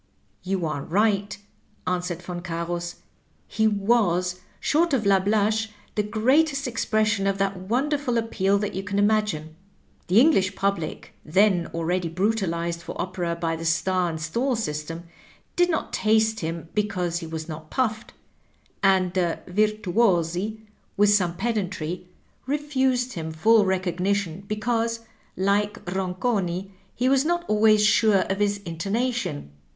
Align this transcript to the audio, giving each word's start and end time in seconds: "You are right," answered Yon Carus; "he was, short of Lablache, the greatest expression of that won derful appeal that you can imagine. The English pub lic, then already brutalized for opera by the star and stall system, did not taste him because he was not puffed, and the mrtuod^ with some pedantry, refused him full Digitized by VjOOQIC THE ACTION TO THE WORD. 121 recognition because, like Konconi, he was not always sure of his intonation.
"You 0.41 0.65
are 0.65 0.81
right," 0.81 1.37
answered 1.85 2.23
Yon 2.27 2.41
Carus; 2.41 2.95
"he 3.47 3.67
was, 3.67 4.39
short 4.59 4.93
of 4.95 5.05
Lablache, 5.05 5.69
the 5.93 6.01
greatest 6.01 6.67
expression 6.67 7.27
of 7.27 7.37
that 7.37 7.55
won 7.55 7.89
derful 7.89 8.17
appeal 8.17 8.57
that 8.57 8.73
you 8.73 8.81
can 8.81 8.97
imagine. 8.97 9.55
The 10.07 10.19
English 10.19 10.55
pub 10.55 10.79
lic, 10.79 11.13
then 11.23 11.67
already 11.75 12.07
brutalized 12.09 12.81
for 12.81 12.99
opera 12.99 13.35
by 13.35 13.55
the 13.55 13.63
star 13.63 14.09
and 14.09 14.19
stall 14.19 14.55
system, 14.55 15.03
did 15.55 15.69
not 15.69 15.93
taste 15.93 16.39
him 16.39 16.69
because 16.73 17.19
he 17.19 17.27
was 17.27 17.47
not 17.47 17.69
puffed, 17.69 18.11
and 18.81 19.13
the 19.13 19.37
mrtuod^ 19.45 20.61
with 20.97 21.09
some 21.13 21.35
pedantry, 21.35 22.09
refused 22.47 23.13
him 23.13 23.31
full 23.31 23.63
Digitized 23.63 23.67
by 23.67 23.67
VjOOQIC 23.67 23.67
THE 23.67 23.73
ACTION 23.77 23.83
TO 23.83 23.85
THE 23.85 24.05
WORD. 24.15 24.17
121 24.25 24.39
recognition 24.41 24.45
because, 24.47 24.99
like 25.37 25.85
Konconi, 25.85 26.71
he 26.95 27.07
was 27.07 27.23
not 27.23 27.45
always 27.47 27.85
sure 27.85 28.21
of 28.21 28.39
his 28.39 28.57
intonation. 28.65 29.51